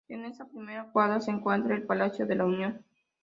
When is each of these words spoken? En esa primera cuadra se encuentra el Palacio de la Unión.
En 0.09 0.25
esa 0.25 0.45
primera 0.47 0.91
cuadra 0.91 1.19
se 1.21 1.29
encuentra 1.29 1.75
el 1.75 1.83
Palacio 1.83 2.25
de 2.25 2.33
la 2.35 2.45
Unión. 2.45 2.83